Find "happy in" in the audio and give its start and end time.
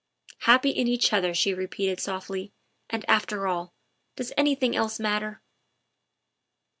0.49-0.87